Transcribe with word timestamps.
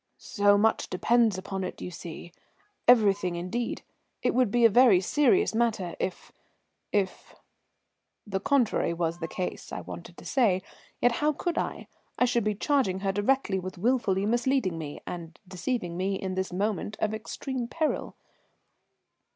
"So 0.17 0.57
much 0.57 0.89
depends 0.89 1.37
upon 1.37 1.63
it, 1.63 1.79
you 1.79 1.91
see. 1.91 2.31
Everything 2.87 3.35
indeed. 3.35 3.83
It 4.23 4.33
would 4.33 4.49
be 4.49 4.65
a 4.65 4.67
very 4.71 4.99
serious 4.99 5.53
matter 5.53 5.95
if 5.99 6.31
if" 6.91 7.35
"The 8.33 8.39
contrary 8.39 8.95
was 8.95 9.19
the 9.19 9.27
case," 9.27 9.71
I 9.71 9.81
wanted 9.81 10.17
to 10.17 10.25
say, 10.25 10.63
yet 11.01 11.11
how 11.21 11.33
could 11.33 11.59
I? 11.59 11.87
I 12.17 12.25
should 12.25 12.43
be 12.43 12.55
charging 12.55 13.01
her 13.01 13.11
directly 13.11 13.59
with 13.59 13.77
wilfully 13.77 14.25
misleading 14.25 14.79
me, 14.79 15.01
and 15.05 15.37
deceiving 15.47 15.97
me 15.97 16.15
in 16.15 16.33
this 16.33 16.51
moment 16.51 16.97
of 16.99 17.13
extreme 17.13 17.67
peril. 17.67 18.15